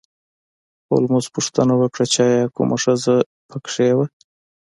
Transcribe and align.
هولمز 0.89 1.25
پوښتنه 1.35 1.73
وکړه 1.77 2.05
چې 2.13 2.19
ایا 2.29 2.45
کومه 2.55 2.77
ښځه 2.83 3.15
په 3.49 3.57
کې 3.73 3.89
وه 3.97 4.05